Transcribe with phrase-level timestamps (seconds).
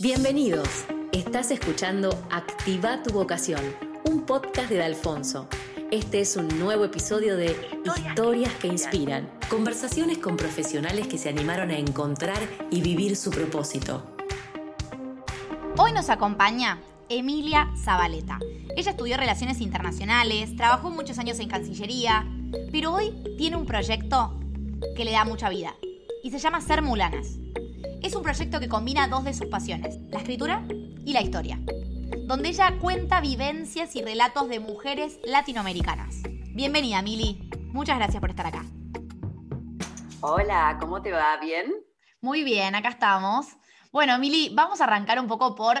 [0.00, 0.86] Bienvenidos.
[1.12, 3.60] Estás escuchando Activa tu vocación,
[4.04, 5.48] un podcast de Alfonso.
[5.92, 11.70] Este es un nuevo episodio de Historias que inspiran, conversaciones con profesionales que se animaron
[11.70, 12.40] a encontrar
[12.72, 14.04] y vivir su propósito.
[15.78, 18.40] Hoy nos acompaña Emilia Zabaleta.
[18.76, 22.26] Ella estudió Relaciones Internacionales, trabajó muchos años en Cancillería,
[22.72, 24.40] pero hoy tiene un proyecto
[24.96, 25.76] que le da mucha vida
[26.24, 27.43] y se llama Ser Mulanas.
[28.04, 31.58] Es un proyecto que combina dos de sus pasiones, la escritura y la historia,
[32.26, 36.16] donde ella cuenta vivencias y relatos de mujeres latinoamericanas.
[36.54, 37.48] Bienvenida, Mili.
[37.72, 38.62] Muchas gracias por estar acá.
[40.20, 41.38] Hola, ¿cómo te va?
[41.38, 41.72] ¿Bien?
[42.20, 43.46] Muy bien, acá estamos.
[43.90, 45.78] Bueno, Mili, vamos a arrancar un poco por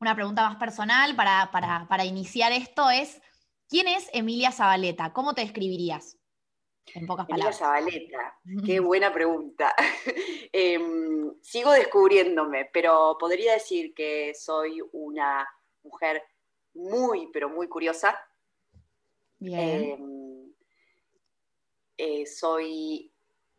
[0.00, 2.90] una pregunta más personal para, para iniciar esto.
[2.90, 3.22] Es,
[3.70, 5.14] ¿quién es Emilia Zabaleta?
[5.14, 6.18] ¿Cómo te describirías?
[6.92, 7.58] En pocas palabras.
[7.58, 9.74] Zabaleta, qué buena pregunta.
[10.52, 10.93] Em,
[11.54, 15.48] sigo descubriéndome, pero podría decir que soy una
[15.84, 16.20] mujer
[16.74, 18.18] muy, pero muy curiosa.
[19.38, 19.84] Bien.
[19.84, 20.52] Em,
[21.96, 23.08] eh, soy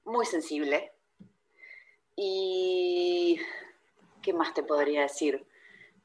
[0.03, 0.91] muy sensible.
[2.17, 3.39] Y,
[4.21, 5.47] ¿qué más te podría decir?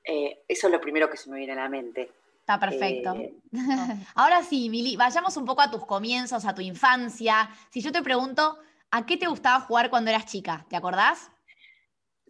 [0.04, 2.12] Eh, eso es lo primero que se me viene a la mente.
[2.38, 3.14] Está perfecto.
[3.16, 3.34] Eh,
[4.14, 7.50] Ahora sí, Mili, vayamos un poco a tus comienzos, a tu infancia.
[7.70, 8.60] Si yo te pregunto,
[8.92, 10.64] ¿a qué te gustaba jugar cuando eras chica?
[10.68, 11.32] ¿Te acordás?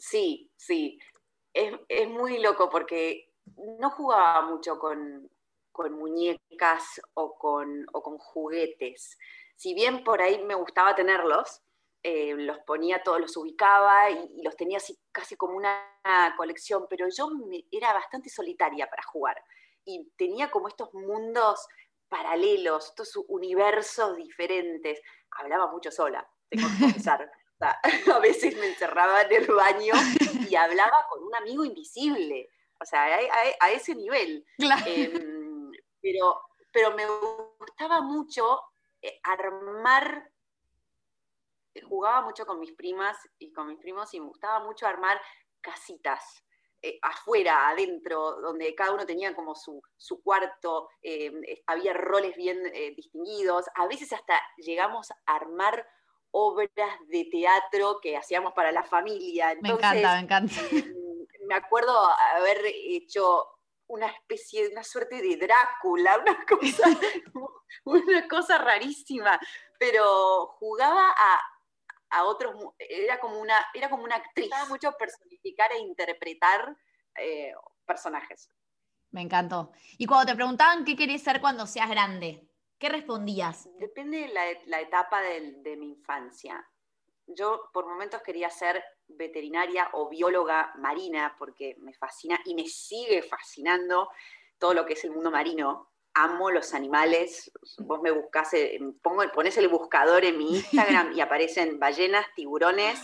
[0.01, 0.99] Sí, sí.
[1.53, 3.33] Es, muy loco porque
[3.79, 5.31] no jugaba mucho con,
[5.91, 9.19] muñecas o con, con, juguetes.
[9.57, 11.63] Si bien por ahí me gustaba tenerlos,
[12.03, 15.79] eh, los ponía todos, los ubicaba y, los tenía así casi como una
[16.37, 17.29] colección, pero yo
[17.71, 19.43] era bastante solitaria para jugar
[19.85, 21.67] y tenía como estos mundos
[22.09, 25.01] paralelos, estos universos diferentes.
[25.33, 27.31] Hablaba mucho sola, tengo que confesar.
[28.15, 29.95] a veces me encerraba en el baño
[30.49, 32.49] y hablaba con un amigo invisible,
[32.81, 33.05] o sea,
[33.61, 34.45] a, ese nivel.
[34.87, 36.41] Em, pero,
[36.73, 37.05] pero me
[37.59, 38.61] gustaba mucho
[39.03, 40.31] eh, armar,
[41.89, 45.21] jugaba mucho con mis primas y con mis primos y me gustaba mucho armar
[45.61, 46.43] casitas.
[46.83, 49.83] Eh, afuera, adentro, donde cada uno tenía como su,
[50.25, 55.87] cuarto, eh, había roles bien eh, distinguidos, a veces hasta llegamos a armar
[56.33, 56.71] obras
[57.09, 59.57] de teatro que hacíamos para la familia.
[59.61, 60.55] me encanta, me encanta.
[61.47, 61.97] me acuerdo
[62.37, 63.47] haber hecho
[63.89, 66.89] una especie, una suerte de Drácula, una cosa,
[67.85, 69.39] una cosa rarísima,
[69.79, 71.41] pero jugaba a,
[72.11, 76.77] a otros, era como una, era como una actriz, mucho personificar e interpretar
[77.17, 77.53] eh,
[77.85, 78.49] personajes.
[79.11, 79.73] Me encantó.
[79.99, 82.49] Y cuando te preguntaban qué querés ser cuando seas grande,
[82.81, 83.69] ¿qué respondías?
[83.79, 84.29] Depende de
[84.67, 86.67] la, etapa de, mi infancia.
[87.27, 93.23] Yo por momentos quería ser veterinaria o bióloga marina porque me fascina y me sigue
[93.23, 94.09] fascinando
[94.59, 97.53] todo lo que es el mundo marino amo los animales.
[97.79, 103.01] Vos me buscás, eh, pongo, pones el buscador en mi Instagram y aparecen ballenas, tiburones,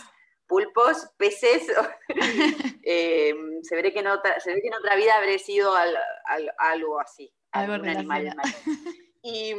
[0.47, 1.71] pulpos, peces.
[2.89, 7.01] Eh, se, ve que en otra, se ve que en otra vida habré sido algo
[7.01, 8.33] así, algún animal.
[9.21, 9.53] Y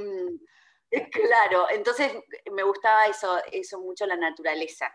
[1.12, 2.12] claro, entonces
[2.50, 4.92] me gustaba eso, eso mucho la naturaleza.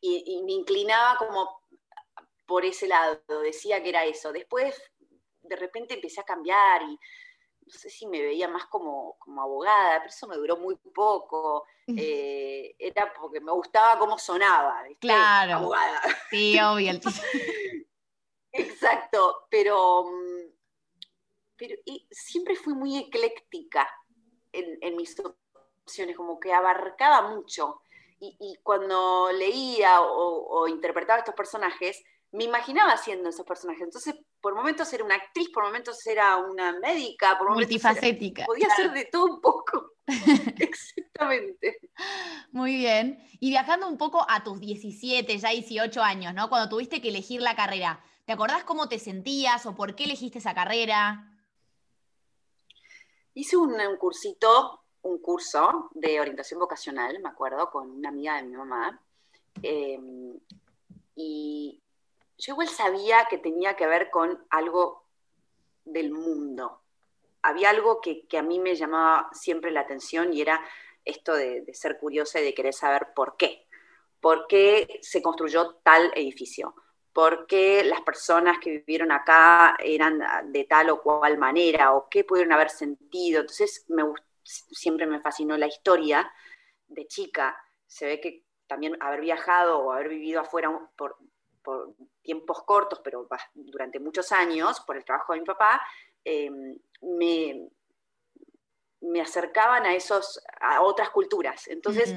[0.00, 1.60] Y, y me inclinaba como
[2.46, 4.32] por ese lado, decía que era eso.
[4.32, 4.80] Después,
[5.42, 6.98] de repente empecé a cambiar y
[7.66, 11.64] no sé si me veía más como, abogada, pero eso me duró muy poco.
[11.88, 15.54] Eh, era porque me gustaba cómo sonaba, Claro.
[15.58, 16.02] Abogada.
[16.30, 16.90] Sí, obvio.
[18.52, 20.55] Exacto, pero, mm,
[21.56, 21.74] pero
[22.10, 23.88] siempre fui muy ecléctica
[24.52, 27.80] en, mis opciones, como que abarcaba mucho.
[28.18, 32.02] Y, cuando leía o, o interpretaba estos personajes,
[32.32, 33.82] me imaginaba haciendo esos personajes.
[33.82, 38.44] Entonces, por momentos era una actriz, por momentos era una médica, por momentos multifacética.
[38.44, 39.94] podía ser de todo un poco.
[40.58, 41.80] Exactamente.
[42.52, 43.18] Muy bien.
[43.40, 46.48] Y viajando un poco a tus 17, ya 18 años, ¿no?
[46.48, 50.38] Cuando tuviste que elegir la carrera, ¿te acordás cómo te sentías o por qué elegiste
[50.38, 51.32] esa carrera?
[53.36, 58.56] Hice un, cursito, un curso de orientación vocacional, me acuerdo, con una amiga de mi
[58.56, 58.98] mamá.
[59.62, 60.40] Em,
[61.14, 61.82] y
[62.38, 65.04] yo igual sabía que tenía que ver con algo
[65.84, 66.80] del mundo.
[67.42, 70.58] Había algo que, a mí me llamaba siempre la atención y era
[71.04, 73.66] esto de, ser curiosa y de querer saber por qué.
[74.18, 76.74] ¿Por qué se construyó tal edificio?
[77.16, 80.22] ¿Por qué las personas que vivieron acá eran
[80.52, 81.94] de tal o cual manera?
[81.94, 83.40] ¿O qué pudieron haber sentido?
[83.40, 84.02] Entonces me,
[84.42, 86.30] siempre me fascinó la historia
[86.88, 87.56] de chica.
[87.86, 91.16] Se ve que también haber viajado o haber vivido afuera por,
[92.20, 95.80] tiempos cortos, pero durante muchos años, por el trabajo de mi papá,
[96.22, 97.70] em, me,
[99.00, 101.66] me, acercaban a, esos, a otras culturas.
[101.68, 102.14] Entonces,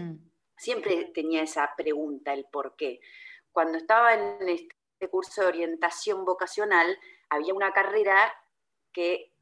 [0.58, 3.00] siempre tenía esa pregunta, el por qué.
[3.54, 4.50] Cuando estaba en
[5.00, 6.98] este curso de orientación vocacional,
[7.30, 8.34] había una carrera
[8.92, 9.34] que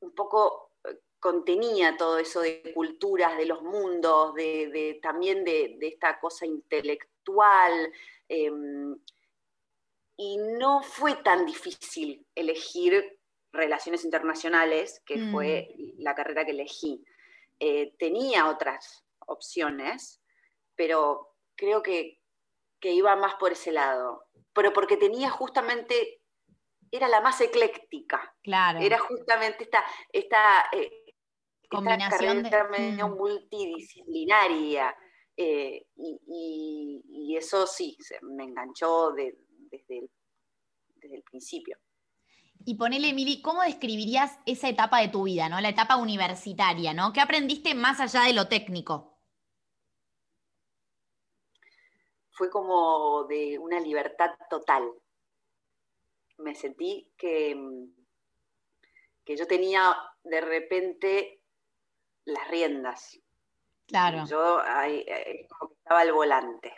[0.00, 6.20] un poco eh, contenía todo eso de culturas, de los mundos, de, también de, esta
[6.20, 7.90] cosa intelectual.
[8.28, 8.98] Em,
[10.18, 13.18] y no fue tan difícil elegir
[13.52, 15.32] relaciones internacionales, que mm.
[15.32, 17.02] fue la carrera que elegí.
[17.58, 20.20] Eh, tenía otras opciones,
[20.74, 22.20] pero creo que,
[22.82, 24.25] iba más por ese lado.
[24.56, 26.22] Pero porque tenía justamente,
[26.90, 28.34] era la más ecléctica.
[28.42, 28.80] Claro.
[28.80, 31.14] Era justamente esta, esta, eh,
[31.68, 33.04] combinación carrera de...
[33.04, 33.16] Mm.
[33.16, 34.96] multidisciplinaria.
[35.36, 39.36] Eh, y, eso sí, me enganchó desde,
[39.88, 40.10] el,
[40.94, 41.76] desde el principio.
[42.64, 45.60] Y ponele, Emily, ¿cómo describirías esa etapa de tu vida, ¿no?
[45.60, 47.12] La etapa universitaria, ¿no?
[47.12, 49.15] ¿Qué aprendiste más allá de lo técnico?
[52.36, 54.92] Fue como de una libertad total.
[56.38, 57.56] Me sentí que,
[59.24, 61.40] que yo tenía de repente
[62.26, 63.18] las riendas.
[63.86, 64.24] Claro.
[64.26, 65.46] Yo eh,
[65.80, 66.74] estaba al volante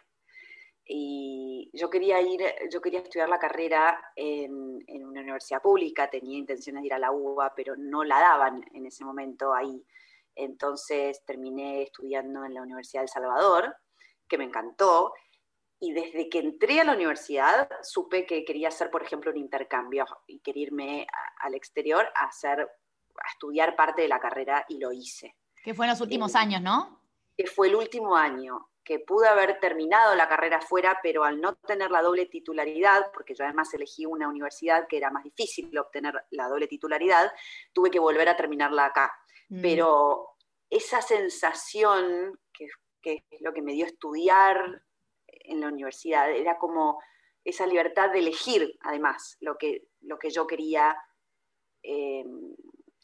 [0.91, 2.41] y yo quería ir,
[2.73, 7.13] yo quería estudiar la carrera en, una universidad pública, tenía intenciones de ir a la
[7.13, 9.85] UBA, pero no la daban en ese momento ahí.
[10.35, 13.77] Entonces terminé estudiando en la Universidad del Salvador,
[14.27, 15.13] que me encantó,
[15.81, 20.07] y desde que entré a la universidad supe que quería hacer, por ejemplo, un intercambio
[20.27, 21.07] y quería irme
[21.41, 25.37] al exterior a hacer, a estudiar parte de la carrera y lo hice.
[25.63, 27.03] Que fue en los últimos años, ¿no?
[27.37, 31.57] Que fue el último año que pude haber terminado la carrera fuera, pero al no
[31.57, 36.15] tener la doble titularidad, porque yo además elegí una universidad que era más difícil obtener
[36.31, 37.31] la doble titularidad,
[37.75, 39.15] tuve que volver a terminarla acá.
[39.51, 39.61] Mm.
[39.61, 40.31] Pero
[40.71, 42.69] esa sensación, que,
[43.03, 44.83] es lo que me dio estudiar
[45.49, 47.01] en la universidad, era como
[47.45, 50.97] esa libertad de elegir, además, lo que, lo que yo quería,
[51.83, 52.25] eh,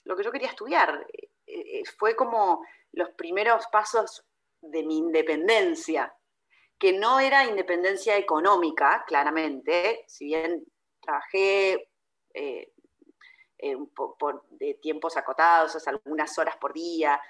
[0.05, 1.07] lo que yo quería estudiar.
[1.13, 4.25] Eh, eh, fue como los primeros pasos
[4.61, 6.15] de mi independencia,
[6.79, 10.65] que no era independencia económica, claramente, si bien
[11.01, 11.91] trabajé
[12.35, 12.71] eh,
[13.95, 17.21] por, de tiempos acotados, algunas horas por día,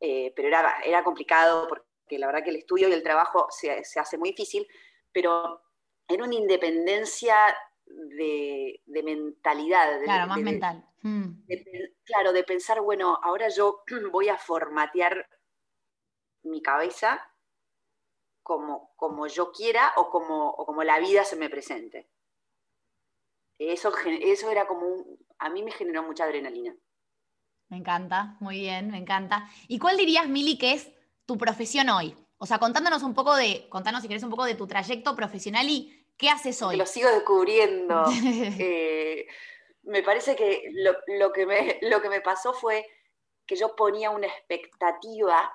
[0.00, 4.18] pero era, era complicado porque la verdad que el estudio y el trabajo se, hace
[4.18, 4.66] muy difícil,
[5.12, 5.62] pero
[6.08, 7.36] era una independencia
[7.86, 10.02] de, mentalidad.
[10.04, 10.84] claro, más mental.
[11.02, 11.44] Mm.
[12.04, 13.82] claro, de pensar, bueno, ahora yo
[14.12, 15.28] voy a formatear
[16.44, 17.28] mi cabeza
[18.42, 22.08] como, como yo quiera o como, como la vida se me presente.
[23.58, 25.04] Eso, eso era como
[25.38, 26.74] a mí me generó mucha adrenalina.
[27.68, 29.48] Me encanta, muy bien, me encanta.
[29.66, 30.92] ¿Y cuál dirías, Mili, que es
[31.32, 32.14] tu profesión hoy?
[32.36, 35.66] O sea, contándonos un poco de, contanos si querés un poco de tu trayecto profesional
[35.66, 36.76] y qué haces hoy.
[36.76, 38.04] lo sigo descubriendo.
[38.58, 39.26] Eh,
[39.84, 42.86] me parece que lo, que me, lo que me pasó fue
[43.46, 45.52] que yo ponía una expectativa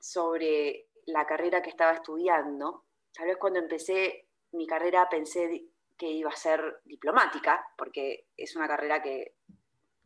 [0.00, 2.84] sobre la carrera que estaba estudiando.
[3.14, 5.66] Tal vez cuando empecé mi carrera pensé
[5.96, 9.34] que iba a ser diplomática, porque es una carrera que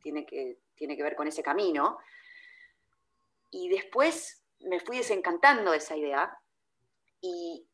[0.02, 1.98] tiene que, tiene que ver con ese camino.
[3.50, 6.38] Y después me fui desencantando de esa idea
[7.20, 7.68] y,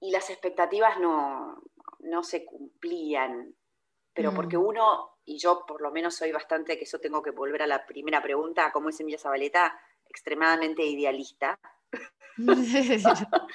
[0.00, 1.62] las expectativas no,
[2.22, 3.54] se cumplían.
[4.12, 4.34] Pero mm.
[4.34, 7.66] porque uno, y yo por lo menos soy bastante, que eso tengo que volver a
[7.66, 9.76] la primera pregunta, ¿cómo es Emilia Zabaleta?
[10.08, 11.58] extremadamente idealista.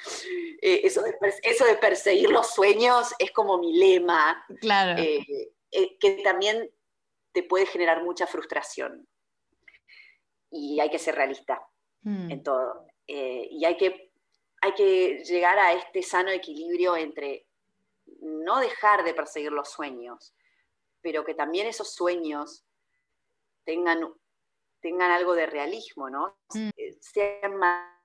[0.64, 5.02] Eh, eso, de, perseguir los sueños es como mi lema, claro.
[5.02, 6.70] Eh, eh, que también
[7.32, 9.08] te puede generar mucha frustración.
[10.52, 11.60] Y hay que ser realista
[12.02, 12.30] hmm.
[12.30, 12.86] en todo.
[13.06, 14.12] y hay que,
[14.60, 17.46] hay que llegar a este sano equilibrio entre
[18.20, 20.34] no dejar de perseguir los sueños,
[21.00, 22.64] pero que también esos sueños
[23.64, 24.00] tengan
[24.82, 26.36] tengan algo de realismo, ¿no?
[26.52, 26.70] Mm.
[26.76, 27.56] Eh, sean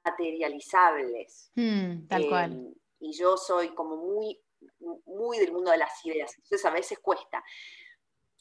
[0.05, 1.51] materializables.
[1.55, 2.51] Mm, tal cual.
[2.53, 4.39] Em, y yo soy como muy,
[5.05, 7.43] muy del mundo de las ideas, entonces a veces cuesta.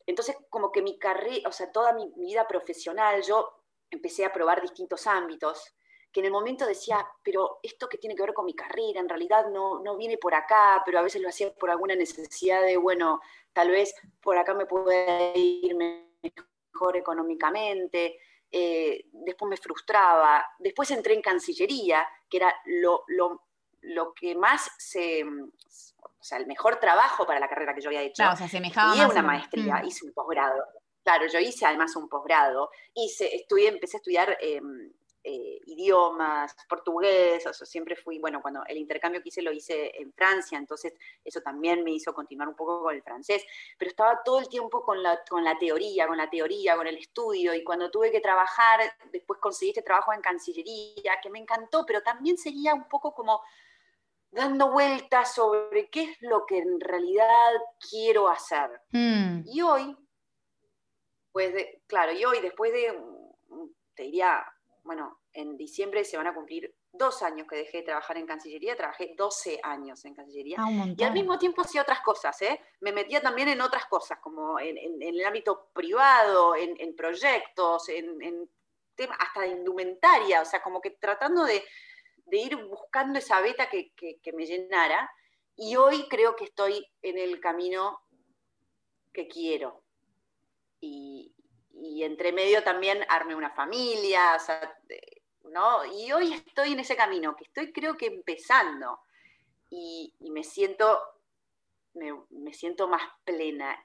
[0.06, 4.60] Entonces, como que mi carrera, o sea, toda mi vida profesional, yo empecé a probar
[4.60, 5.74] distintos ámbitos,
[6.12, 9.08] que en el momento decía, pero esto que tiene que ver con mi carrera, en
[9.08, 12.76] realidad no, no viene por acá, pero a veces lo hacía por alguna necesidad de,
[12.76, 13.20] bueno,
[13.52, 18.18] tal vez por acá me puede ir mejor económicamente,
[18.50, 25.24] eh, después me frustraba, después entré en Cancillería, que era lo, lo que más se,
[26.02, 28.16] o sea, el mejor trabajo para la carrera que yo había hecho.
[28.16, 29.86] Claro, se asemejaba y una maestría, mm.
[29.86, 30.62] hice un posgrado.
[31.06, 37.46] Claro, yo hice además un posgrado, hice, estudié, empecé a estudiar em, eh, idiomas, portugués,
[37.46, 40.94] o sea, siempre fui, bueno, cuando el intercambio que hice lo hice en Francia, entonces
[41.22, 43.44] eso también me hizo continuar un poco con el francés,
[43.78, 46.96] pero estaba todo el tiempo con la, con la teoría, con la teoría, con el
[46.96, 48.80] estudio, y cuando tuve que trabajar,
[49.12, 53.42] después conseguí este trabajo en Cancillería, que me encantó, pero también seguía un poco como
[54.32, 57.52] dando vueltas sobre qué es lo que en realidad
[57.88, 58.82] quiero hacer.
[58.90, 59.42] Hmm.
[59.46, 59.96] Y hoy,
[61.86, 62.98] claro, y hoy después de,
[63.94, 64.44] te diría,
[64.82, 68.76] bueno, en diciembre se van a cumplir dos años que dejé de trabajar en Cancillería,
[68.76, 70.56] trabajé 12 años en Cancillería.
[70.58, 72.60] Ah, y al mismo tiempo hacía otras cosas, ¿eh?
[72.80, 78.50] Me metía también en otras cosas, como en, el ámbito privado, en, proyectos, en,
[78.94, 81.62] temas, hasta de indumentaria, o sea, como que tratando de,
[82.32, 83.92] ir buscando esa beta que,
[84.32, 85.10] me llenara.
[85.56, 88.00] Y hoy creo que estoy en el camino
[89.12, 89.82] que quiero.
[90.80, 91.34] Y,
[91.80, 94.38] y entre medio también armé una familia,
[95.44, 95.84] ¿no?
[95.84, 99.00] Y hoy estoy en ese camino, que estoy creo que empezando,
[99.68, 101.00] y, me, siento,
[101.94, 103.76] me, siento más plena.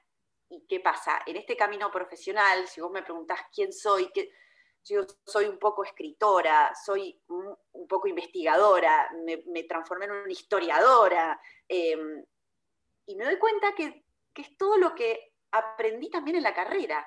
[0.48, 1.22] ¿Y qué pasa?
[1.26, 4.10] En este camino profesional, si vos me preguntás quién soy,
[4.84, 7.56] yo soy un poco escritora, soy un,
[7.88, 12.24] poco investigadora, me, transformé en una historiadora, em,
[13.06, 17.06] y me doy cuenta que, que es todo lo que aprendí también en la carrera.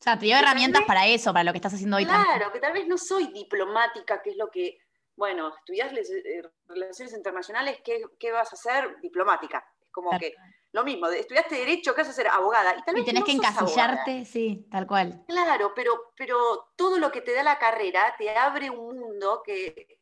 [0.00, 2.04] O sea, te dio herramientas para eso, para lo que estás haciendo hoy.
[2.04, 4.78] Claro, que tal vez no soy diplomática, que es lo que,
[5.14, 9.00] bueno, estudias eh, relaciones internacionales, ¿qué, vas a hacer?
[9.00, 9.64] Diplomática.
[9.80, 10.34] Es como que
[10.72, 12.26] lo mismo, estudiaste derecho, ¿qué vas a hacer?
[12.26, 12.74] Abogada.
[12.76, 15.22] Y, tal vez tenés que encasillarte, sí, tal cual.
[15.28, 20.00] Claro, pero, pero todo lo que te da la carrera te abre un mundo que,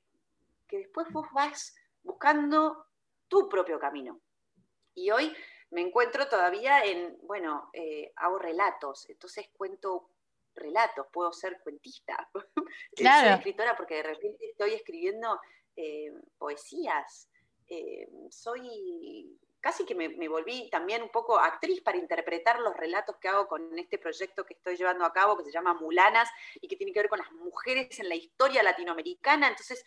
[0.67, 2.87] que después vos vas buscando
[3.29, 4.19] tu propio camino.
[4.95, 5.35] Y hoy
[5.71, 10.11] me encuentro todavía en, bueno, eh, hago relatos, entonces cuento
[10.55, 12.29] relatos, puedo ser cuentista.
[12.95, 13.29] Claro.
[13.29, 15.41] soy escritora porque de repente estoy escribiendo
[15.77, 17.29] eh, poesías.
[17.67, 23.17] Eh, soy casi que me, me, volví también un poco actriz para interpretar los relatos
[23.17, 26.29] que hago con este proyecto que estoy llevando a cabo, que se llama Mulanas,
[26.61, 29.49] y que tiene que ver con las mujeres en la historia latinoamericana.
[29.49, 29.85] Entonces,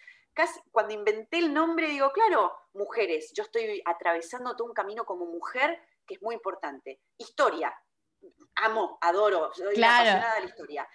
[0.71, 5.79] cuando inventé el nombre, digo, claro, mujeres, yo estoy atravesando todo un camino como mujer
[6.05, 7.01] que es muy importante.
[7.17, 7.73] Historia,
[8.55, 10.87] amo, adoro, soy apasionada de la historia.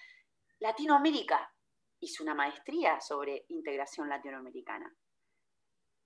[0.60, 1.52] Latinoamérica,
[2.00, 4.92] hice una maestría sobre integración latinoamericana.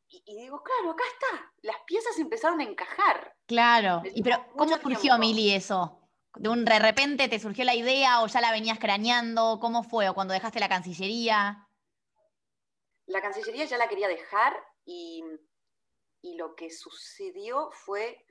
[0.09, 3.35] Y, digo, claro, acá está, las piezas empezaron a encajar.
[3.47, 6.03] Claro, y pero ¿cómo surgió, Mili, eso?
[6.35, 9.59] ¿De un de repente te surgió la idea o ya la venías craneando?
[9.59, 10.11] ¿Cómo fue?
[10.11, 11.67] ¿O cuando dejaste la Cancillería?
[13.13, 15.23] La Cancillería ya la quería dejar y,
[16.23, 18.25] lo que sucedió fue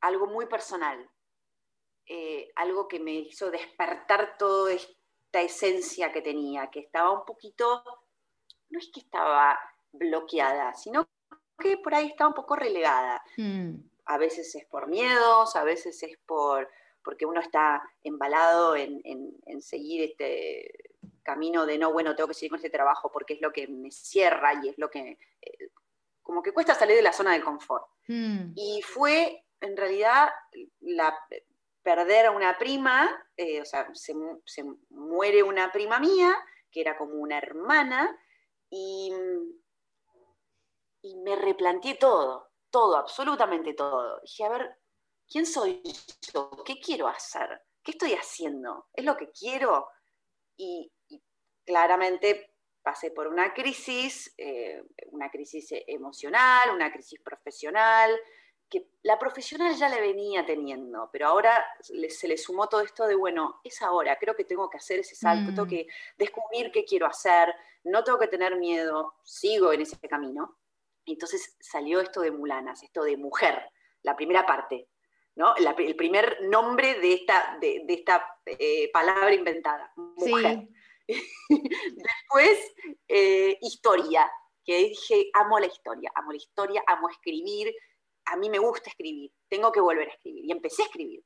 [0.00, 1.10] algo muy personal,
[2.06, 7.82] eh, algo que me hizo despertar toda esta esencia que tenía, que estaba un poquito,
[8.68, 9.58] no es que estaba
[9.90, 11.08] bloqueada, sino
[11.58, 13.20] que por ahí estaba un poco relegada.
[13.36, 13.80] Hmm.
[14.04, 16.70] A veces es por miedos, a veces es por
[17.02, 20.90] porque uno está embalado en, en seguir este,
[21.22, 23.90] camino de no, bueno, tengo que seguir con este trabajo porque es lo que me
[23.90, 25.70] cierra y es lo que, eh,
[26.22, 27.86] como que cuesta salir de la zona de confort.
[28.08, 28.52] Hmm.
[28.56, 30.30] Y fue, en realidad,
[30.80, 31.16] la,
[31.82, 34.14] perder a una prima, eh, o sea, se,
[34.90, 36.34] muere una prima mía,
[36.70, 38.16] que era como una hermana,
[38.68, 39.12] y,
[41.02, 44.20] y me replanteé todo, todo, absolutamente todo.
[44.20, 44.79] Dije, a ver,
[45.30, 45.82] ¿quién soy
[46.32, 46.50] yo?
[46.64, 47.62] ¿Qué quiero hacer?
[47.82, 48.88] ¿Qué estoy haciendo?
[48.92, 49.88] ¿Es lo que quiero?
[50.56, 50.92] Y,
[51.64, 54.82] claramente pasé por una crisis, eh,
[55.12, 58.18] una crisis emocional, una crisis profesional,
[58.68, 63.14] que la profesional ya le venía teniendo, pero ahora se le sumó todo esto de,
[63.14, 65.68] bueno, es ahora, creo que tengo que hacer ese salto, tengo mm.
[65.68, 70.58] que descubrir qué quiero hacer, no tengo que tener miedo, sigo en ese camino.
[71.04, 73.70] entonces salió esto de Mulanas, esto de mujer,
[74.02, 74.88] la primera parte,
[75.36, 75.54] ¿no?
[75.56, 80.68] el primer nombre de esta, de, esta eh, palabra inventada, mujer.
[81.48, 82.74] Después,
[83.08, 84.30] eh, historia,
[84.64, 87.74] que dije, amo la historia, amo la historia, amo escribir,
[88.26, 90.44] a mí me gusta escribir, tengo que volver a escribir.
[90.44, 91.24] Y empecé a escribir.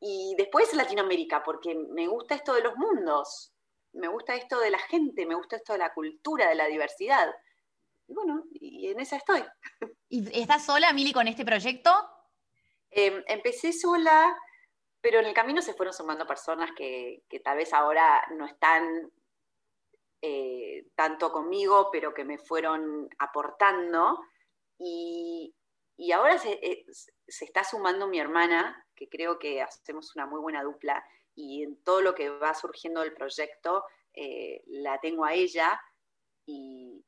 [0.00, 3.52] Y después Latinoamérica, porque me gusta esto de los mundos,
[3.92, 7.28] me gusta esto de la gente, me gusta esto de la cultura, de la diversidad.
[8.06, 9.42] Y bueno, y en esa estoy.
[10.08, 11.90] ¿Y estás sola, Mili, con este proyecto?
[12.90, 14.36] Em, empecé sola,
[15.00, 19.10] pero en el camino se fueron sumando personas que, tal vez ahora no están
[20.22, 24.20] eh, tanto conmigo, pero que me fueron aportando.
[24.78, 25.54] Y,
[26.14, 26.58] ahora se,
[27.28, 31.04] se, está sumando mi hermana, que creo que hacemos una muy buena dupla,
[31.34, 33.84] y en todo lo que va surgiendo del proyecto,
[34.66, 35.80] la tengo a ella
[36.46, 37.04] y,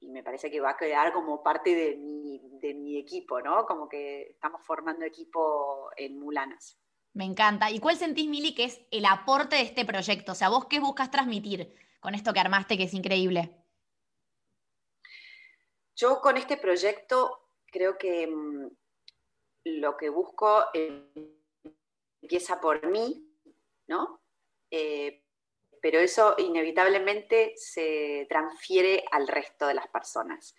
[0.00, 3.66] me parece que va a quedar como parte de mi, de mi equipo, ¿no?
[3.66, 6.78] Como que estamos formando equipo en Mulanas.
[7.14, 7.70] Me encanta.
[7.70, 10.32] ¿Y cuál sentís, Mili, que es el aporte de este proyecto?
[10.32, 13.64] O sea, ¿vos qué buscas transmitir con esto que armaste, que es increíble?
[15.94, 18.68] Yo con este proyecto creo que mm,
[19.64, 20.66] lo que busco
[22.20, 23.26] empieza por mí,
[23.86, 24.20] ¿no?
[24.70, 25.25] Eh,
[25.80, 30.54] pero eso inevitablemente se transfiere al resto de las personas.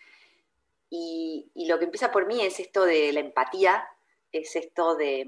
[0.89, 3.87] Y, lo que empieza por mí es esto de la empatía,
[4.31, 5.25] es esto de,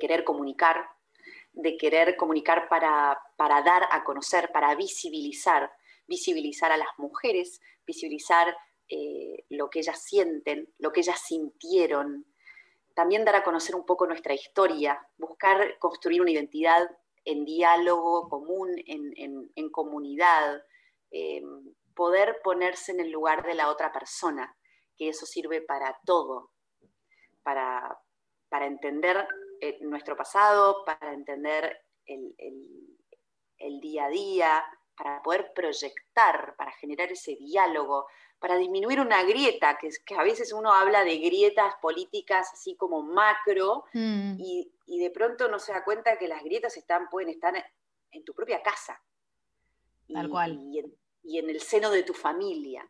[0.00, 0.88] querer comunicar,
[1.52, 5.70] de querer comunicar para, dar a conocer, para visibilizar,
[6.06, 8.56] visibilizar a las mujeres, visibilizar
[8.88, 12.26] eh, lo que ellas sienten, lo que ellas sintieron,
[12.94, 16.88] también dar a conocer un poco nuestra historia, buscar construir una identidad
[17.26, 20.62] en diálogo común, en, comunidad,
[21.10, 21.42] eh,
[21.94, 24.56] poder ponerse en el lugar de la otra persona,
[24.96, 26.52] que eso sirve para todo,
[27.42, 27.98] para,
[28.62, 29.26] entender
[29.60, 32.32] eh, nuestro pasado, para entender el,
[33.58, 34.64] el día a día,
[34.96, 38.06] para poder proyectar, para generar ese diálogo,
[38.38, 43.02] para disminuir una grieta, que, que a veces uno habla de grietas políticas así como
[43.02, 44.36] macro mm.
[44.38, 47.54] y, de pronto no se da cuenta que las grietas están, pueden estar
[48.10, 49.02] en tu propia casa.
[50.12, 50.60] Tal cual.
[51.22, 52.88] Y en, el seno de tu familia.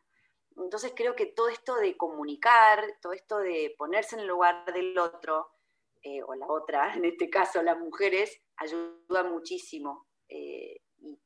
[0.57, 4.97] Entonces creo que todo esto de comunicar, todo esto de ponerse en el lugar del
[4.99, 5.51] otro,
[6.03, 10.07] eh, o la otra, en este caso las mujeres, ayuda muchísimo.
[10.29, 11.19] Eh, y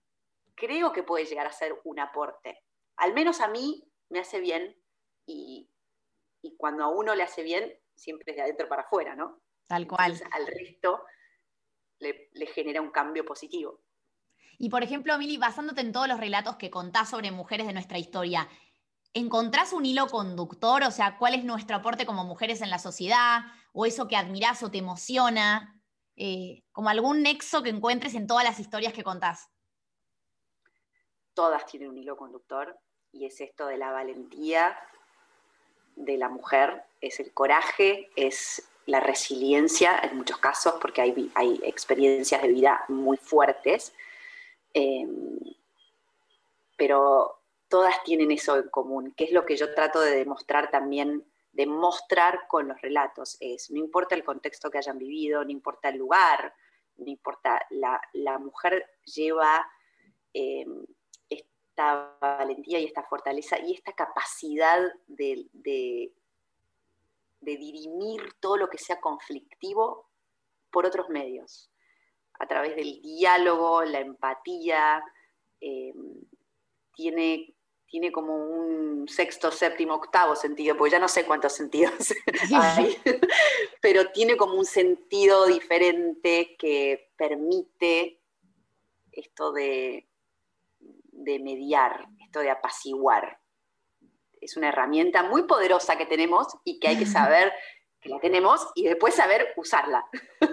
[0.54, 2.62] creo que puede llegar a ser un aporte.
[2.96, 4.76] Al menos a mí me hace bien
[5.26, 5.68] y,
[6.58, 9.40] cuando a uno le hace bien, siempre es de adentro para afuera, ¿no?
[9.66, 10.20] Tal cual.
[10.32, 11.04] al resto
[11.98, 13.82] le, genera un cambio positivo.
[14.58, 17.98] Y por ejemplo, Mili, basándote en todos los relatos que contás sobre mujeres de nuestra
[17.98, 18.48] historia,
[19.14, 20.82] ¿encontrás un hilo conductor?
[20.82, 23.42] O sea, ¿cuál es nuestro aporte como mujeres en la sociedad?
[23.72, 25.80] ¿O eso que admirás o te emociona?
[26.16, 29.50] Eh, como algún nexo que encuentres en todas las historias que contás.
[31.32, 32.78] Todas tienen un hilo conductor
[33.12, 34.78] y es esto de la valentía
[35.96, 41.60] de la mujer, es el coraje, es la resiliencia en muchos casos, porque hay, hay
[41.62, 43.92] experiencias de vida muy fuertes,
[44.72, 45.38] em,
[46.76, 51.24] pero todas tienen eso en común, que es lo que yo trato de demostrar también,
[51.52, 55.98] demostrar con los relatos, es, no importa el contexto que hayan vivido, no importa el
[55.98, 56.54] lugar,
[56.96, 59.70] no importa, la, mujer lleva...
[61.80, 66.12] Em, valentía y esta fortaleza y esta capacidad de, de,
[67.40, 70.08] dirimir todo lo que sea conflictivo
[70.70, 71.70] por otros medios,
[72.38, 75.02] a través del diálogo, la empatía,
[75.60, 75.92] eh,
[76.94, 77.54] tiene,
[77.86, 82.14] tiene como un sexto, séptimo, octavo sentido, porque ya no sé cuántos sentidos
[82.54, 82.96] hay,
[83.80, 88.20] pero tiene como un sentido diferente que permite
[89.12, 90.09] esto de,
[91.30, 93.38] de mediar, esto de apaciguar.
[94.40, 97.52] Es una herramienta muy poderosa que tenemos y que hay que saber
[98.00, 100.06] que la tenemos y después saber usarla.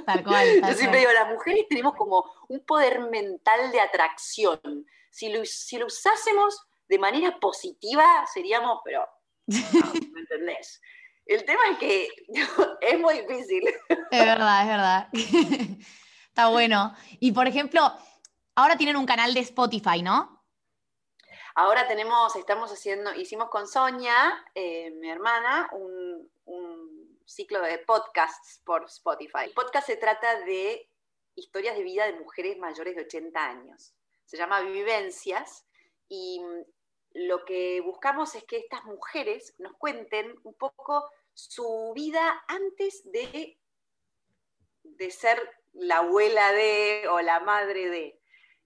[0.06, 0.62] Tal cual.
[0.68, 4.60] Yo siempre digo, las mujeres tenemos como un poder mental de atracción.
[5.12, 9.08] Si lo, si lo usásemos de manera positiva, seríamos, pero
[9.48, 10.82] no, ¿me entendés?
[11.26, 12.10] El tema es que
[12.82, 13.68] es muy difícil.
[13.90, 15.10] Es verdad, es verdad.
[16.28, 16.96] Está bueno.
[17.20, 17.92] Y por ejemplo,
[18.56, 20.37] ahora tienen un canal de Spotify, ¿no?
[21.60, 26.30] Ahora tenemos, estamos haciendo, hicimos con Sonia, eh, mi hermana, un,
[27.26, 29.46] ciclo de podcasts por Spotify.
[29.46, 30.88] El podcast se trata de
[31.34, 33.96] historias de vida de mujeres mayores de 80 años.
[34.26, 35.66] Se llama Vivencias
[36.08, 36.42] y
[37.14, 43.58] lo que buscamos es que estas mujeres nos cuenten un poco su vida antes de,
[44.84, 45.42] de ser
[45.74, 48.20] la abuela de o la madre de.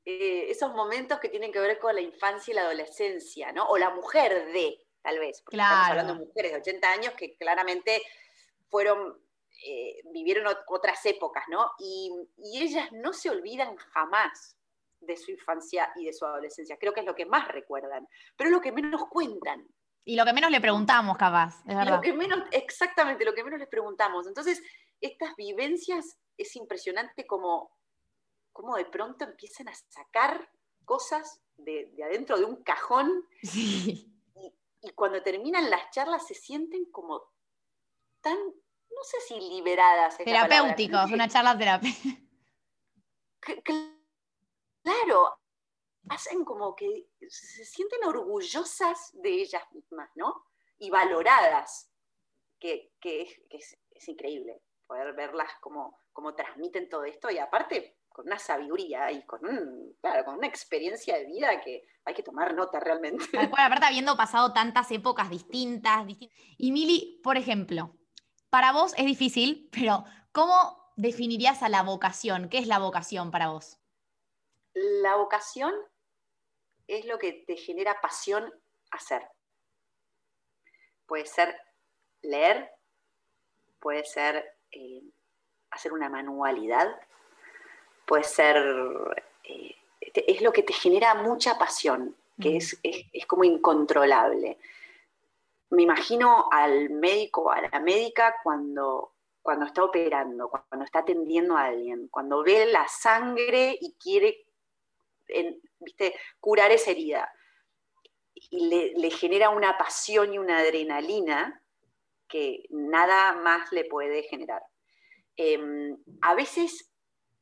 [0.03, 3.67] Eh, esos momentos que tienen que ver con la infancia y la adolescencia, ¿no?
[3.67, 7.35] O la mujer de, tal vez, porque estamos hablando de mujeres de 80 años que
[7.37, 8.01] claramente
[8.67, 9.21] fueron,
[9.63, 11.71] eh, vivieron otras épocas, ¿no?
[11.77, 12.11] Y,
[12.53, 14.57] ellas no se olvidan jamás
[15.01, 16.77] de su infancia y de su adolescencia.
[16.77, 19.67] Creo que es lo que más recuerdan, pero es lo que menos cuentan.
[20.03, 21.95] Y lo que menos le preguntamos, capaz, es verdad.
[21.95, 24.25] Lo que menos, exactamente, lo que menos les preguntamos.
[24.25, 24.63] Entonces,
[24.99, 27.71] estas vivencias es impresionante como
[28.51, 30.49] cómo de pronto empiezan a sacar
[30.85, 33.27] cosas de, adentro de un cajón.
[33.43, 34.07] Y,
[34.95, 37.21] cuando terminan las charlas se sienten como
[38.19, 40.17] tan, no sé si liberadas.
[40.17, 42.17] Terapéuticos, una charla terapéutica.
[44.83, 45.39] Claro,
[46.09, 50.45] hacen como que se sienten orgullosas de ellas mismas, ¿no?
[50.79, 51.91] Y valoradas,
[52.59, 59.11] que, es, increíble poder verlas como, como transmiten todo esto y aparte con una sabiduría
[59.11, 59.39] y con,
[60.25, 63.25] con una experiencia de vida que hay que tomar nota realmente.
[63.37, 66.37] aparte habiendo pasado tantas épocas distintas, distintas.
[66.57, 67.95] Y Mili, por ejemplo,
[68.49, 72.49] para vos es difícil, pero ¿cómo definirías a la vocación?
[72.49, 73.79] ¿Qué es la vocación para vos?
[74.73, 75.73] La vocación
[76.87, 78.53] es lo que te genera pasión
[78.91, 79.27] hacer.
[81.05, 81.55] Puede ser
[82.21, 82.71] leer,
[83.79, 85.01] puede ser eh,
[85.71, 86.87] hacer una manualidad,
[88.11, 88.57] puede ser,
[89.45, 92.77] eh, es lo que te genera mucha pasión, que es,
[93.25, 94.57] como incontrolable.
[95.69, 101.55] Me imagino al médico o a la médica cuando, cuando está operando, cuando está atendiendo
[101.55, 104.45] a alguien, cuando ve la sangre y quiere
[105.79, 106.13] ¿viste?
[106.41, 107.33] curar esa herida.
[108.33, 111.61] Y le, genera una pasión y una adrenalina
[112.27, 114.63] que nada más le puede generar.
[115.37, 116.90] Em, a veces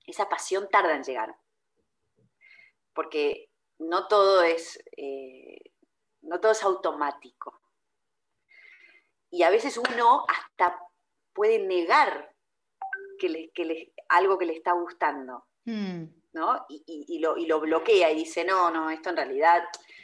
[0.10, 1.36] esa pasión tarda en llegar,
[2.94, 5.60] porque no todo es, eh,
[6.22, 7.62] no todo es automático.
[9.32, 10.80] Y a veces uno hasta
[11.34, 12.34] puede negar
[13.20, 16.04] que, algo que le está gustando, hmm.
[16.34, 16.66] ¿no?
[16.70, 19.64] Y, lo, bloquea y dice, no, no, esto en realidad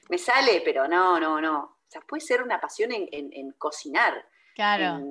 [0.10, 1.60] me sale, pero no, no, no.
[1.60, 4.28] O sea, puede ser una pasión en, cocinar.
[4.54, 5.04] Claro.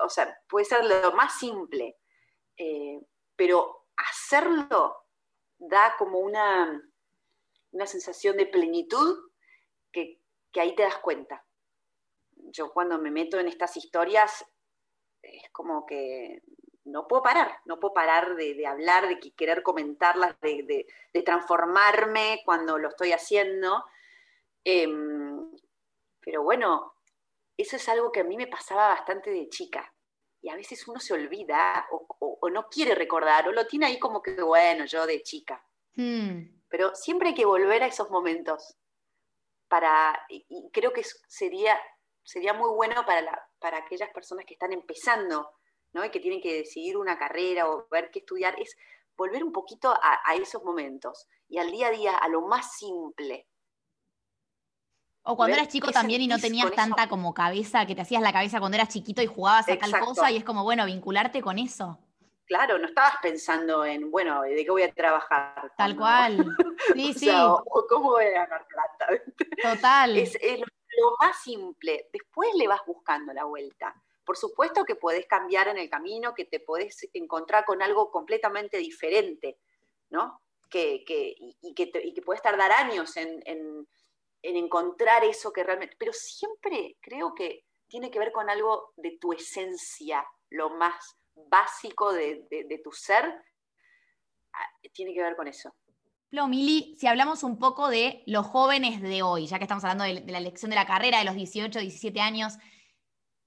[0.00, 1.97] o sea, puede ser lo más simple.
[2.58, 3.00] Eh,
[3.36, 4.96] pero hacerlo
[5.58, 6.82] da como una,
[7.70, 9.30] una sensación de plenitud
[9.92, 10.20] que,
[10.54, 11.44] ahí te das cuenta.
[12.32, 14.44] Yo cuando me meto en estas historias
[15.22, 16.42] es como que
[16.84, 20.86] no puedo parar, no puedo parar de, hablar, de querer comentarlas, de,
[21.24, 23.84] transformarme cuando lo estoy haciendo.
[24.64, 25.48] Em,
[26.20, 26.94] pero bueno,
[27.56, 29.94] eso es algo que a mí me pasaba bastante de chica
[30.40, 34.22] y a veces uno se olvida o, no quiere recordar o lo tiene ahí como
[34.22, 35.62] que, bueno, yo de chica.
[35.94, 36.60] Hmm.
[36.68, 38.76] Pero siempre hay que volver a esos momentos
[39.68, 41.78] para, y, creo que sería,
[42.22, 45.50] sería muy bueno para, para aquellas personas que están empezando
[45.92, 46.04] ¿no?
[46.04, 48.76] y que tienen que decidir una carrera o ver qué estudiar, es
[49.16, 52.76] volver un poquito a, a esos momentos y al día a día, a lo más
[52.76, 53.48] simple,
[55.28, 58.32] o cuando eras chico también y no tenías tanta como cabeza, que te hacías la
[58.32, 61.58] cabeza cuando eras chiquito y jugabas a tal cosa y es como, bueno, vincularte con
[61.58, 61.98] eso.
[62.46, 65.70] Claro, no estabas pensando en, bueno, ¿de qué voy a trabajar?
[65.76, 66.38] Tal cual.
[66.94, 67.28] Sí, sí.
[67.30, 69.22] o, ¿Cómo voy a ganar plata?
[69.62, 70.16] Total.
[70.16, 72.08] Es, lo, más simple.
[72.10, 73.94] Después le vas buscando la vuelta.
[74.24, 78.78] Por supuesto que podés cambiar en el camino, que te podés encontrar con algo completamente
[78.78, 79.58] diferente,
[80.08, 80.40] ¿no?
[80.70, 81.04] Que,
[81.60, 83.86] y, que y, que puedes tardar años en en
[84.42, 89.32] encontrar eso que realmente, pero siempre creo que tiene que ver con algo de tu
[89.32, 92.46] esencia, lo más básico de,
[92.82, 93.24] tu ser,
[94.52, 95.74] ah, tiene que ver con eso.
[96.30, 100.30] Mili, si hablamos un poco de los jóvenes de hoy, ya que estamos hablando de,
[100.30, 102.54] la elección de la carrera de los 18, 17 años,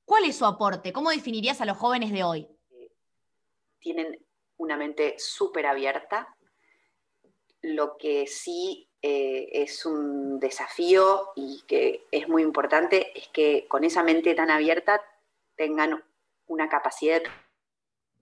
[0.03, 0.91] ¿cuál es su aporte?
[0.91, 2.47] ¿Cómo definirías a los jóvenes de hoy?
[3.79, 4.25] Tienen
[4.57, 6.35] una mente súper abierta,
[7.61, 13.83] lo que sí eh, es un desafío y que es muy importante es que con
[13.83, 15.01] esa mente tan abierta
[15.55, 16.03] tengan
[16.45, 17.29] una capacidad de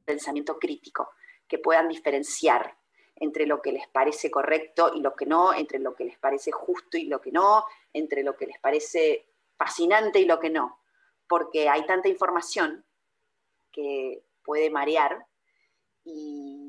[0.05, 1.09] pensamiento crítico,
[1.47, 2.77] que puedan diferenciar
[3.15, 6.51] entre lo que les parece correcto y lo que no, entre lo que les parece
[6.51, 10.79] justo y lo que no, entre lo que les parece fascinante y lo que no,
[11.27, 12.85] porque hay tanta información
[13.71, 15.25] que puede marear
[16.05, 16.68] y,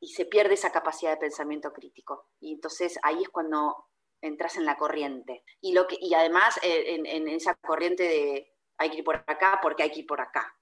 [0.00, 2.28] y se pierde esa capacidad de pensamiento crítico.
[2.40, 3.88] Y entonces ahí es cuando
[4.20, 5.44] entras en la corriente.
[5.60, 9.58] Y, lo que, y además eh, en, esa corriente de hay que ir por acá
[9.62, 10.54] porque hay que ir por acá.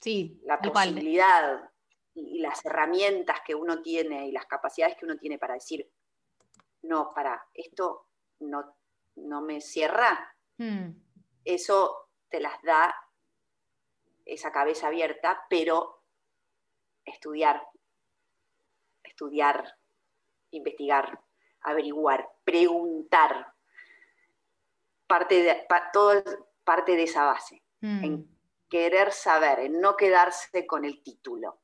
[0.00, 1.70] Sí, la posibilidad
[2.14, 5.90] y, las herramientas que uno tiene y las capacidades que uno tiene para decir,
[6.82, 8.06] no, para, esto
[8.40, 8.76] no,
[9.16, 10.90] no me cierra, hmm.
[11.44, 12.94] eso te las da
[14.24, 16.04] esa cabeza abierta, pero
[17.04, 17.66] estudiar,
[19.18, 19.76] estudiar,
[20.52, 21.20] investigar,
[21.62, 23.52] averiguar, preguntar.
[25.08, 26.22] Parte de, todo
[26.64, 28.04] parte de esa base, mm.
[28.04, 31.58] en querer saber, en no quedarse con el título.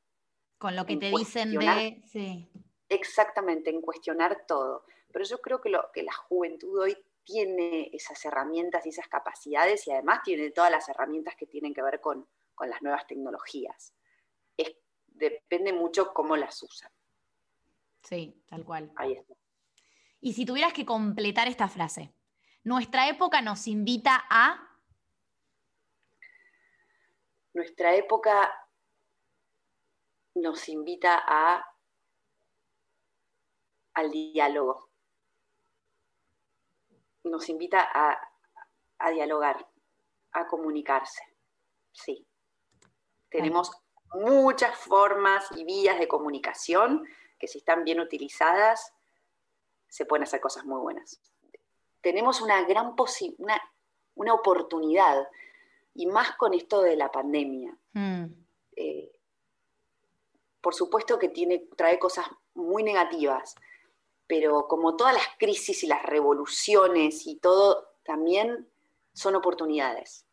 [0.57, 2.01] Con lo que te dicen de...
[2.07, 2.49] Sí.
[2.89, 4.85] exactamente, en cuestionar todo.
[5.13, 9.87] Pero yo creo que, lo, que la juventud hoy tiene esas herramientas y esas capacidades
[9.87, 12.27] y además tiene todas las herramientas que tienen que ver con,
[12.67, 13.93] las nuevas tecnologías.
[15.07, 16.91] depende mucho cómo las usan.
[18.05, 18.91] Sí, tal cual.
[18.95, 19.33] Ahí está.
[20.21, 22.13] Y si tuvieras que completar esta frase,
[22.63, 24.61] nuestra época nos invita a...
[27.53, 28.51] Nuestra época
[30.35, 31.65] nos invita a
[33.93, 34.89] al diálogo.
[37.23, 38.19] Nos invita a,
[38.99, 39.67] a dialogar,
[40.33, 41.23] a comunicarse.
[41.91, 42.27] Sí.
[43.29, 43.71] Tenemos
[44.13, 47.07] muchas formas y vías de comunicación
[47.39, 48.93] que si están bien utilizadas
[49.87, 51.19] se pueden hacer cosas muy buenas.
[52.01, 52.95] Tenemos una gran
[53.37, 53.61] una,
[54.15, 55.27] una oportunidad,
[55.93, 57.75] y más con esto de la pandemia.
[57.93, 58.25] Mm.
[58.75, 59.11] Eh,
[60.61, 63.55] por supuesto que tiene, trae cosas muy negativas,
[64.27, 68.67] pero como todas las crisis y las revoluciones y todo, también
[69.13, 70.25] son oportunidades.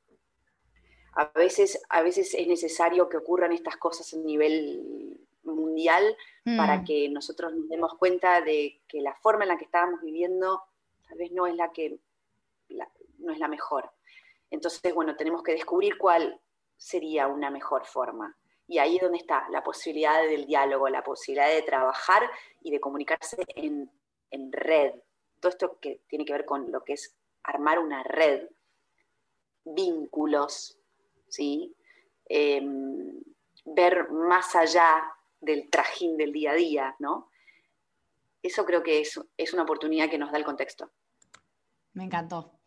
[1.12, 6.17] A veces, a veces es necesario que ocurran estas cosas a nivel mundial
[6.57, 6.85] para mm.
[6.85, 10.63] que nosotros nos demos cuenta de que la forma en la que estábamos viviendo
[11.09, 11.99] tal vez no es la que
[13.19, 13.91] no es la mejor.
[14.51, 16.41] Entonces, bueno, tenemos que descubrir cuál
[16.77, 18.37] sería una mejor forma.
[18.67, 22.29] Y ahí es donde está la posibilidad del diálogo, la posibilidad de trabajar
[22.61, 23.91] y de comunicarse en,
[24.31, 24.93] en red.
[25.41, 28.49] Todo esto que tiene que ver con lo que es armar una red,
[29.65, 30.79] vínculos,
[31.29, 31.75] ¿sí?
[32.27, 33.23] Em,
[33.65, 35.03] ver más allá
[35.43, 37.29] del trajín del día a día, ¿no?
[38.43, 40.91] Eso creo que es, es una oportunidad que nos da el contexto.
[41.93, 42.59] Me encantó.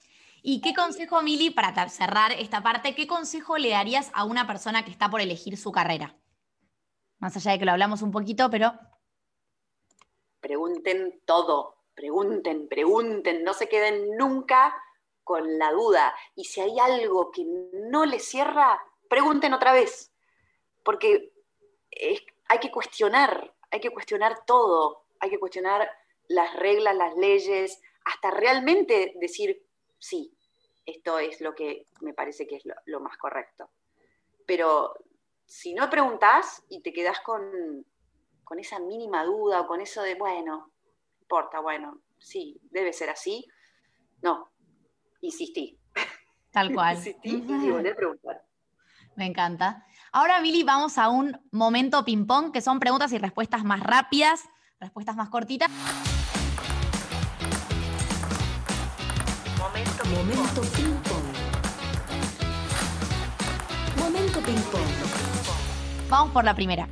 [0.44, 4.86] ¿Y qué consejo, Mili, para cerrar esta parte, qué consejo le darías a una persona
[4.86, 6.16] que está por elegir su carrera?
[7.18, 8.74] Más allá de que lo hablamos un poquito, pero...
[10.40, 14.76] Pregunten todo, pregunten, pregunten, no se queden nunca
[15.24, 16.14] con la duda.
[16.36, 17.44] Y si hay algo que
[17.90, 20.14] no les cierra, pregunten otra vez,
[20.84, 21.34] porque
[21.90, 25.90] es, hay que cuestionar, hay que cuestionar todo, hay que cuestionar
[26.28, 29.66] las reglas, las leyes, hasta realmente decir,
[30.00, 30.36] sí,
[30.86, 33.72] esto es lo que me parece que es lo, más correcto.
[34.46, 34.94] Pero
[35.46, 37.86] si no preguntas y te quedas con,
[38.44, 43.10] con esa mínima duda o con eso de, bueno, no importa, bueno, sí, debe ser
[43.10, 43.48] así,
[44.22, 44.52] no,
[45.22, 45.80] insistí.
[46.52, 46.96] Tal cual.
[47.24, 48.46] insistí y volví a preguntar.
[49.16, 49.86] Me encanta.
[50.18, 54.46] Ahora, Mili, vamos a un momento ping-pong, que son preguntas y respuestas más rápidas,
[54.80, 55.70] respuestas más cortitas.
[59.60, 61.24] Momento ping-pong.
[64.00, 64.88] Momento ping-pong.
[66.10, 66.88] Vamos por la primera.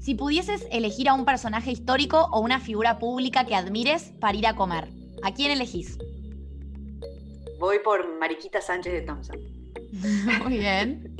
[0.00, 4.46] Si pudieses elegir a un personaje histórico o una figura pública que admires para ir
[4.46, 4.88] a comer,
[5.22, 5.98] ¿a quién elegís?
[7.60, 9.36] Voy por Mariquita Sánchez de Thompson.
[10.42, 11.13] Muy bien.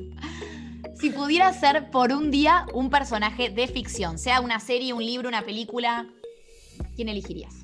[1.05, 5.29] Si pudieras ser por un día un personaje de ficción, sea una serie, un libro,
[5.29, 6.07] una película,
[6.97, 7.57] ¿quién elegirías?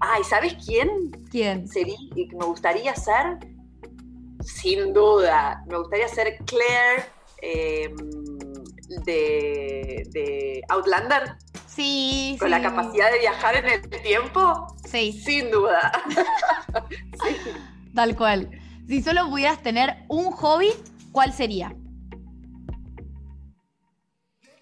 [0.00, 0.88] Ay, ¿sabes quién?
[1.30, 1.68] ¿Quién?
[1.68, 3.36] Sería, me gustaría ser,
[4.40, 7.04] sin duda, me gustaría ser Claire
[7.42, 7.94] em,
[9.04, 11.36] de, Outlander.
[11.66, 14.74] Sí, Con la capacidad de viajar en el tiempo.
[14.90, 15.12] Sí.
[15.12, 15.92] Sin duda.
[17.94, 18.48] Tal cual.
[18.88, 20.70] Si solo pudieras tener un hobby,
[21.12, 21.76] ¿cuál sería?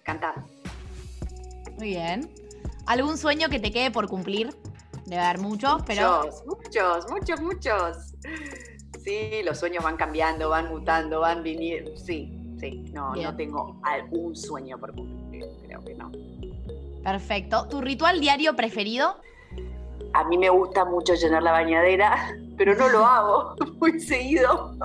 [0.03, 0.43] Cantar.
[1.77, 2.29] Muy bien.
[2.85, 4.53] ¿Algún sueño que te quede por cumplir?
[5.05, 6.23] Debe haber muchos, pero.
[6.23, 7.97] Muchos, muchos, muchos, muchos.
[9.03, 11.95] Sí, los sueños van cambiando, van mutando, van viniendo.
[11.97, 12.85] Sí, sí.
[12.93, 15.45] No, no tengo algún sueño por cumplir.
[15.65, 16.11] Creo que no.
[17.03, 17.67] Perfecto.
[17.67, 19.17] ¿Tu ritual diario preferido?
[20.13, 24.77] A mí me gusta mucho llenar la bañadera, pero no lo hago muy seguido.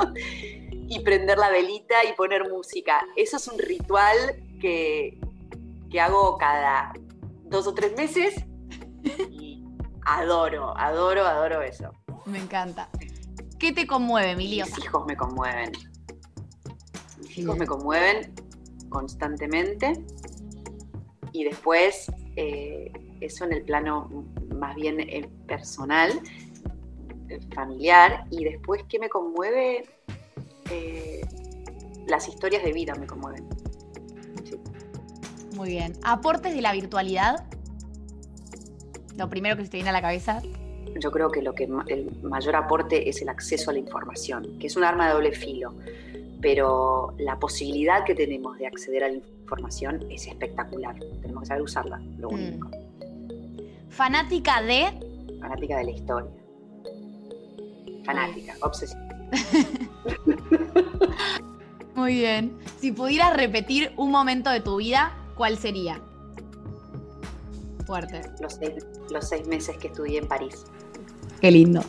[0.90, 3.06] y prender la velita y poner música.
[3.14, 5.18] Eso es un ritual que,
[5.90, 6.92] que hago cada
[7.44, 8.44] dos o tres meses
[9.30, 9.64] y
[10.04, 11.92] adoro, adoro, adoro eso.
[12.26, 12.88] Me encanta.
[13.58, 14.64] ¿Qué te conmueve, Emilio?
[14.66, 15.72] Mis hijos me conmueven.
[17.20, 18.32] Mis hijos me conmueven
[18.88, 20.04] constantemente
[21.32, 24.08] y después eh, eso en el plano
[24.54, 26.12] más bien eh, personal,
[27.28, 29.88] eh, familiar, y después ¿qué me conmueve,
[32.06, 33.47] las historias de vida me conmueven.
[35.58, 35.94] Muy bien.
[36.04, 37.44] ¿Aportes de la virtualidad?
[39.16, 40.40] Lo primero que se te viene a la cabeza.
[41.00, 44.68] Yo creo que lo que el mayor aporte es el acceso a la información, que
[44.68, 45.74] es un arma de doble filo.
[46.40, 50.94] pero la posibilidad que tenemos de acceder a la información es espectacular.
[51.20, 52.34] Tenemos que saber usarla, lo Mm.
[52.34, 52.70] único.
[53.88, 54.84] Fanática de.
[55.40, 56.30] Fanática de la historia.
[58.04, 59.00] Fanática, obsesiva.
[61.96, 62.56] Muy bien.
[62.78, 66.02] Si pudieras repetir un momento de tu vida, ¿cuál sería?
[67.86, 68.20] Fuerte.
[68.40, 70.66] Los seis, los seis meses que estudié en París.
[71.40, 71.80] Qué lindo.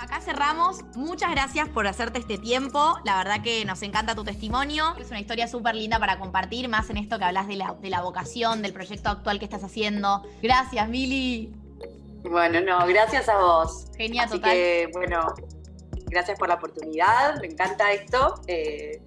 [0.00, 0.82] Acá cerramos.
[0.94, 2.96] Muchas gracias por hacerte este tiempo.
[3.04, 4.94] La verdad que nos encanta tu testimonio.
[4.98, 7.90] Es una historia súper linda para compartir, más en esto que hablas de la, de
[7.90, 10.22] la vocación, del proyecto actual que estás haciendo.
[10.40, 11.52] Gracias, Mili.
[12.22, 13.88] Bueno, no, gracias a vos.
[13.98, 14.52] Genial, Así total.
[14.52, 15.34] que, bueno,
[16.06, 17.40] gracias por la oportunidad.
[17.40, 18.40] Me encanta esto.
[18.46, 19.02] Eh,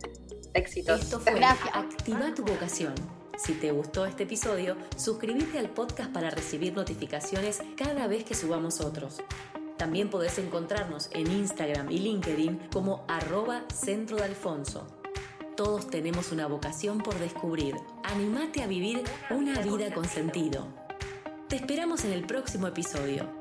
[0.53, 1.01] éxitos.
[1.01, 1.73] Esto fue Gracias.
[1.73, 2.93] Activa tu vocación.
[3.37, 8.81] Si te gustó este episodio, suscríbete al podcast para recibir notificaciones cada vez que subamos
[8.81, 9.21] otros.
[9.77, 14.87] También podés encontrarnos en Instagram y LinkedIn como arroba centro de Alfonso.
[15.55, 17.75] Todos tenemos una vocación por descubrir.
[18.03, 20.67] Animate a vivir una vida con sentido.
[21.47, 23.36] Te esperamos en el próximo episodio.